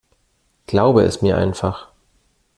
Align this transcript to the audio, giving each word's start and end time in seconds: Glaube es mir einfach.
Glaube 0.65 1.03
es 1.03 1.21
mir 1.21 1.37
einfach. 1.37 1.89